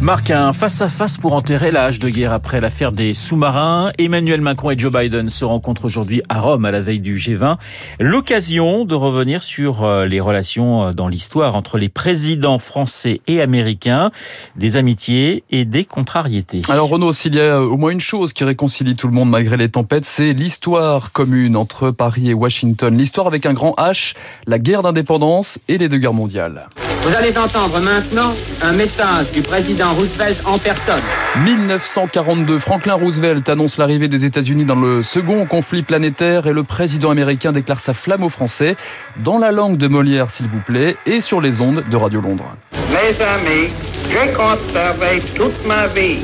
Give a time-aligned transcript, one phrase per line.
[0.00, 3.90] Marc, un face-à-face pour enterrer la hache de guerre après l'affaire des sous-marins.
[3.98, 7.56] Emmanuel Macron et Joe Biden se rencontrent aujourd'hui à Rome à la veille du G20.
[7.98, 13.40] L'occasion de revenir sur euh, les relations euh, dans l'histoire entre les présidents français et
[13.40, 14.12] américains,
[14.54, 16.62] des amitiés et des contrariétés.
[16.68, 19.56] Alors Renaud, s'il y a au moins une chose qui réconcilie tout le monde malgré
[19.56, 22.96] les tempêtes, c'est l'histoire commune entre Paris et Washington.
[22.96, 24.14] L'histoire avec un grand H,
[24.46, 26.68] la guerre d'indépendance et les deux guerres mondiales.
[27.08, 31.00] Vous allez entendre maintenant un message du président Roosevelt en personne.
[31.42, 37.08] 1942, Franklin Roosevelt annonce l'arrivée des États-Unis dans le second conflit planétaire et le président
[37.10, 38.76] américain déclare sa flamme aux Français,
[39.24, 42.54] dans la langue de Molière s'il vous plaît, et sur les ondes de Radio Londres.
[42.90, 43.70] Mes amis,
[44.10, 46.18] j'ai conservé toute ma vie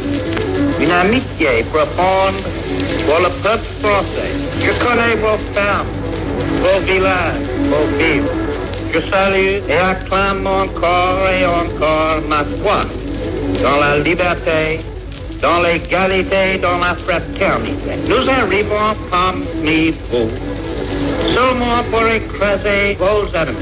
[0.78, 2.42] une amitié profonde
[3.06, 4.32] pour le peuple français.
[4.60, 5.86] Je connais vos femmes,
[6.60, 8.43] vos villages, vos villes.
[8.94, 12.84] Je salue et acclame encore et encore ma foi
[13.60, 14.78] dans la liberté,
[15.42, 17.98] dans l'égalité, dans la fraternité.
[18.06, 20.30] Nous arrivons parmi vous
[21.34, 23.58] seulement pour écraser vos ennemis.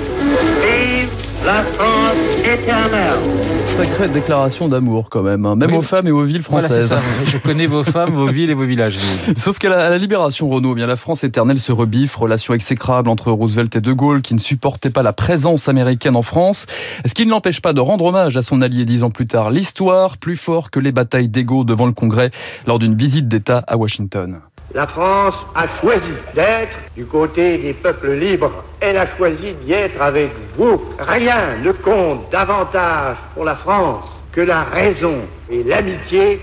[0.60, 3.18] Vive la France éternelle.
[3.66, 5.56] Sacrée déclaration d'amour quand même, hein.
[5.56, 5.78] même Oui.
[5.78, 7.00] aux femmes et aux villes Voilà, c'est françaises.
[7.00, 7.26] ça.
[7.26, 8.98] Je connais vos femmes, vos villes et vos villages.
[9.36, 13.30] Sauf qu'à la, libération, Renaud, eh bien la France éternelle se rebiffe, relation exécrable entre
[13.32, 16.66] Roosevelt et De Gaulle, qui ne supportaient pas la présence américaine en France,
[17.06, 19.50] ce qui ne l'empêche pas de rendre hommage à son allié dix ans plus tard.
[19.50, 22.30] L'histoire, plus fort que les batailles d'ego devant le Congrès
[22.66, 24.40] lors d'une visite d'État à Washington.
[24.74, 28.64] La France a choisi d'être du côté des peuples libres.
[28.80, 30.82] Elle a choisi d'y être avec vous.
[30.98, 35.16] Rien ne compte davantage pour la France que la raison
[35.50, 36.40] et l'amitié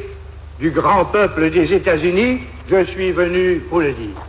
[0.59, 2.41] du grand peuple des États-Unis.
[2.69, 4.28] Je suis venu pour le dire.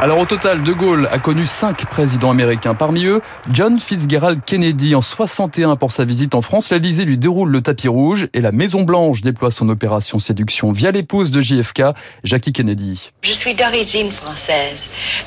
[0.00, 2.76] Alors au total, De Gaulle a connu cinq présidents américains.
[2.76, 3.20] Parmi eux,
[3.52, 6.70] John Fitzgerald Kennedy en 61 pour sa visite en France.
[6.70, 10.92] L'Élysée lui déroule le tapis rouge et la Maison Blanche déploie son opération séduction via
[10.92, 11.82] l'épouse de JFK,
[12.22, 13.10] Jackie Kennedy.
[13.22, 14.78] Je suis d'origine française.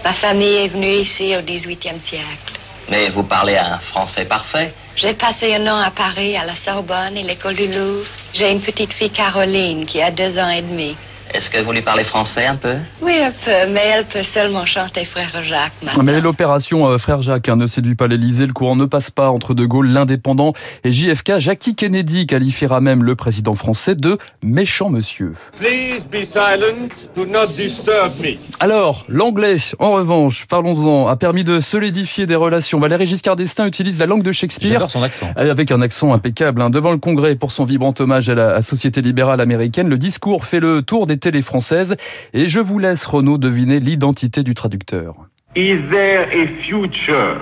[0.06, 2.60] Ma famille est venue ici au XVIIIe siècle.
[2.90, 4.74] Mais vous parlez un français parfait.
[4.96, 8.08] J'ai passé un an à Paris, à la Sorbonne et l'école du Louvre.
[8.34, 10.96] J'ai une petite fille Caroline qui a deux ans et demi.
[11.34, 14.66] Est-ce que vous lui parlez français un peu Oui, un peu, mais elle peut seulement
[14.66, 15.72] chanter Frère Jacques.
[15.82, 16.04] maintenant.
[16.04, 18.46] Mais l'opération euh, Frère Jacques hein, ne séduit pas l'Élysée.
[18.48, 20.54] Le courant ne passe pas entre De Gaulle, l'indépendant,
[20.84, 21.40] et JFK.
[21.40, 25.34] Jackie Kennedy qualifiera même le président français de méchant monsieur.
[25.58, 26.90] Please be silent.
[27.16, 28.36] Do not disturb me.
[28.60, 32.80] Alors, l'anglais, en revanche, parlons-en, a permis de solidifier des relations.
[32.80, 34.74] Valéry Giscard d'Estaing utilise la langue de Shakespeare.
[34.74, 35.28] J'adore son accent.
[35.38, 36.70] Avec un accent impeccable, hein.
[36.70, 40.60] devant le Congrès pour son vibrant hommage à la Société libérale américaine, le discours fait
[40.60, 41.96] le tour des télés françaises
[42.34, 45.16] et je vous laisse Renaud deviner l'identité du traducteur.
[45.56, 47.38] Is there a future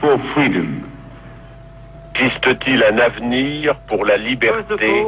[0.00, 0.82] for freedom?
[2.14, 5.04] Existe-t-il un avenir pour la liberté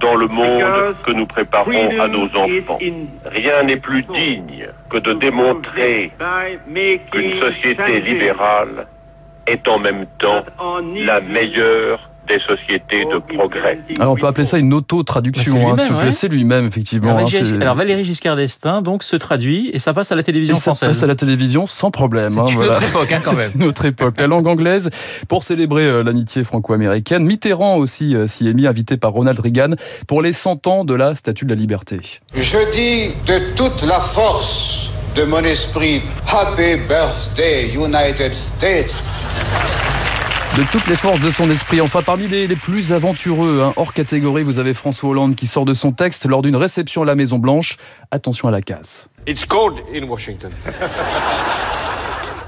[0.00, 2.78] dans le monde que nous préparons à nos enfants?
[3.26, 6.10] Rien n'est plus digne que de démontrer
[7.10, 8.86] qu'une société libérale
[9.46, 10.44] est en même temps
[10.94, 13.78] la meilleure des sociétés de Alors progrès.
[13.98, 15.52] Ah, on peut appeler ça une Bah, auto-traduction.
[15.52, 16.12] c'est hein, lui-même, ouais.
[16.12, 17.16] C'est lui-même, effectivement.
[17.16, 20.24] Alors, hein, alors, Valéry Giscard d'Estaing donc se traduit et ça passe à la Et
[20.24, 20.88] télévision ça française.
[20.90, 22.30] passe à la télévision sans problème.
[22.30, 22.72] C'est hein, une voilà.
[22.76, 23.50] autre époque hein, quand même.
[23.52, 24.14] C'est une autre époque.
[24.20, 24.90] La langue anglaise
[25.28, 27.24] pour célébrer euh, l'amitié franco-américaine.
[27.24, 29.70] Mitterrand aussi euh, s'y est mis, invité par Ronald Reagan
[30.06, 32.00] pour les 100 ans de la Statue de la Liberté.
[32.34, 38.94] Je dis de toute la force de mon esprit, Happy Birthday United States.
[40.56, 41.80] De toutes les forces de son esprit.
[41.80, 45.64] Enfin, parmi les, les plus aventureux, hein, hors catégorie, vous avez François Hollande qui sort
[45.64, 47.78] de son texte lors d'une réception à la Maison Blanche.
[48.10, 49.08] Attention à la casse.
[49.26, 50.50] It's cold in Washington.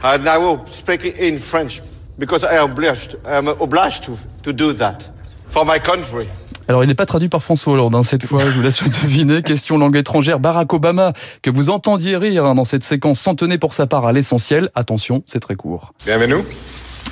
[0.02, 1.80] and I will speak in French
[2.18, 5.10] because I am obliged, I am obliged to, to do that
[5.46, 6.26] for my country.
[6.68, 8.90] Alors, il n'est pas traduit par François Hollande, hein, cette fois, je vous laisse le
[8.90, 9.40] deviner.
[9.42, 13.58] Question langue étrangère, Barack Obama, que vous entendiez rire hein, dans cette séquence, s'en tenait
[13.58, 14.68] pour sa part à l'essentiel.
[14.74, 15.94] Attention, c'est très court.
[16.04, 16.42] Bienvenue.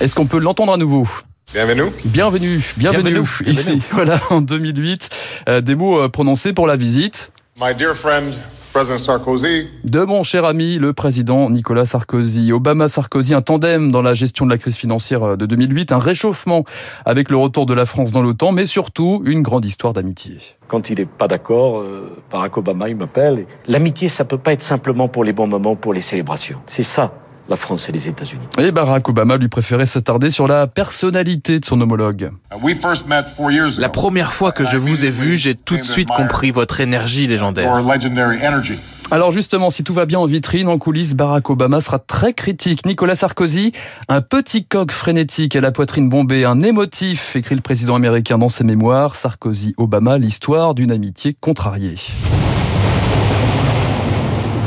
[0.01, 1.07] Est-ce qu'on peut l'entendre à nouveau
[1.53, 1.83] Bienvenue.
[2.07, 3.83] Bienvenue, bienvenue, Bienvenue, ici, bienvenue.
[3.93, 5.11] voilà, en 2008.
[5.49, 7.31] Euh, des mots euh, prononcés pour la visite
[7.61, 8.33] My dear friend,
[8.73, 12.53] President Sarkozy, de mon cher ami, le président Nicolas Sarkozy.
[12.53, 16.65] Obama-Sarkozy, un tandem dans la gestion de la crise financière euh, de 2008, un réchauffement
[17.05, 20.39] avec le retour de la France dans l'OTAN, mais surtout une grande histoire d'amitié.
[20.69, 21.85] Quand il n'est pas d'accord,
[22.31, 23.45] Barack Obama, il m'appelle.
[23.69, 26.61] L'amitié, ça peut pas être simplement pour les bons moments, pour les célébrations.
[26.67, 27.13] C'est ça,
[27.53, 28.43] la France et les États-Unis.
[28.59, 32.31] Et Barack Obama lui préférait s'attarder sur la personnalité de son homologue.
[33.79, 37.27] La première fois que je vous ai vu, j'ai tout de suite compris votre énergie
[37.27, 37.75] légendaire.
[39.11, 42.87] Alors justement, si tout va bien en vitrine, en coulisses, Barack Obama sera très critique.
[42.87, 43.73] Nicolas Sarkozy,
[44.09, 48.49] un petit coq frénétique à la poitrine bombée, un émotif, écrit le président américain dans
[48.49, 49.15] ses mémoires.
[49.15, 51.97] Sarkozy-Obama, l'histoire d'une amitié contrariée.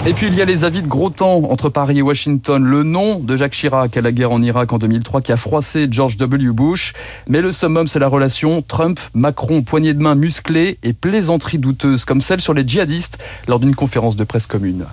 [0.07, 2.63] Et puis il y a les avis de gros temps entre Paris et Washington.
[2.63, 5.87] Le nom de Jacques Chirac à la guerre en Irak en 2003 qui a froissé
[5.89, 6.51] George W.
[6.51, 6.93] Bush.
[7.27, 12.21] Mais le summum, c'est la relation Trump-Macron, poignée de main musclée et plaisanterie douteuse, comme
[12.21, 13.17] celle sur les djihadistes
[13.47, 14.85] lors d'une conférence de presse commune.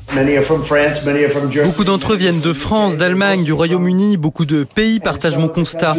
[1.64, 4.16] Beaucoup d'entre eux viennent de France, d'Allemagne, du Royaume-Uni.
[4.16, 5.94] Beaucoup de pays partagent mon constat.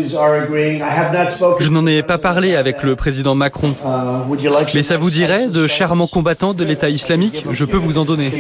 [1.60, 3.76] Je n'en ai pas parlé avec le président Macron.
[4.74, 7.46] Mais ça vous dirait de charmants combattants de l'État islamique?
[7.52, 8.32] Je peux vous en donner.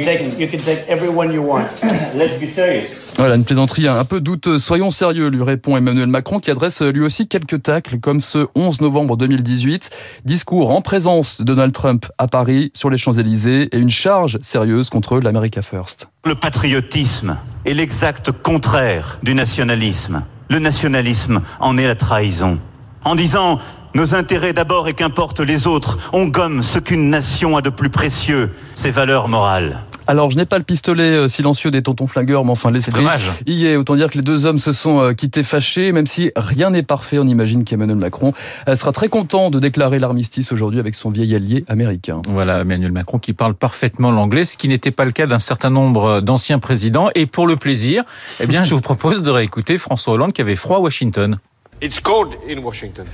[3.17, 4.63] Voilà, une plaisanterie un peu douteuse.
[4.63, 8.81] Soyons sérieux, lui répond Emmanuel Macron, qui adresse lui aussi quelques tacles, comme ce 11
[8.81, 9.89] novembre 2018.
[10.25, 14.89] Discours en présence de Donald Trump à Paris, sur les Champs-Élysées, et une charge sérieuse
[14.89, 16.07] contre l'America First.
[16.25, 20.23] Le patriotisme est l'exact contraire du nationalisme.
[20.49, 22.57] Le nationalisme en est la trahison.
[23.03, 23.59] En disant
[23.95, 27.89] nos intérêts d'abord et qu'importe les autres, on gomme ce qu'une nation a de plus
[27.89, 29.79] précieux, ses valeurs morales.
[30.05, 33.05] Alors, je n'ai pas le pistolet euh, silencieux des tontons flingueurs, mais enfin l'esprit
[33.45, 33.77] y est.
[33.77, 36.83] Autant dire que les deux hommes se sont euh, quittés fâchés, même si rien n'est
[36.83, 37.19] parfait.
[37.19, 38.33] On imagine qu'Emmanuel Macron
[38.67, 42.21] euh, sera très content de déclarer l'armistice aujourd'hui avec son vieil allié américain.
[42.27, 45.69] Voilà, Emmanuel Macron qui parle parfaitement l'anglais, ce qui n'était pas le cas d'un certain
[45.69, 47.09] nombre d'anciens présidents.
[47.15, 48.03] Et pour le plaisir,
[48.41, 51.39] eh bien, je vous propose de réécouter François Hollande qui avait froid à Washington.
[51.81, 53.05] It's cold in Washington.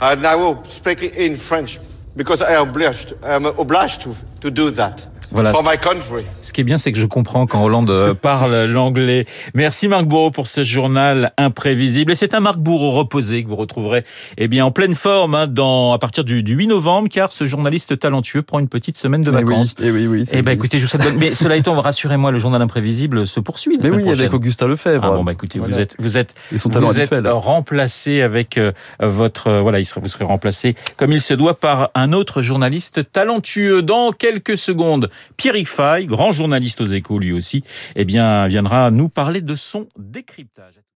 [0.00, 1.80] And I will speak in French
[2.18, 5.06] because I am obliged, I am obliged to, to do that.
[5.30, 5.50] Voilà.
[5.50, 6.24] For my country.
[6.42, 9.26] Ce qui est bien, c'est que je comprends quand Hollande euh, parle l'anglais.
[9.54, 12.12] Merci Marc Bourreau pour ce journal imprévisible.
[12.12, 14.04] Et c'est un Marc Bourreau reposé que vous retrouverez
[14.38, 17.44] eh bien, en pleine forme hein, dans, à partir du, du 8 novembre, car ce
[17.46, 19.74] journaliste talentueux prend une petite semaine de Eh vacances.
[19.78, 20.24] oui, eh oui, oui.
[20.32, 21.16] Eh ben, écoutez, je vous souhaite bonne...
[21.18, 23.76] Mais cela étant, rassurez-moi, le journal imprévisible se poursuit.
[23.76, 24.34] La Mais oui, avec prochaine.
[24.34, 25.04] Augustin Lefebvre.
[25.04, 29.48] Ah bon, bah écoutez, vous êtes, vous êtes, Et vous êtes remplacé avec euh, votre,
[29.48, 33.10] euh, voilà, il sera, vous serez remplacé comme il se doit par un autre journaliste
[33.12, 33.82] talentueux.
[33.82, 37.64] Dans quelques secondes, Pierrick Fay, grand journaliste aux échos lui aussi,
[37.96, 40.80] eh bien, viendra nous parler de son décryptage.